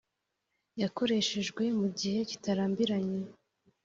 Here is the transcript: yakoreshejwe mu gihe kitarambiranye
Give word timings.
yakoreshejwe 0.81 1.63
mu 1.79 1.87
gihe 1.99 2.19
kitarambiranye 2.29 3.21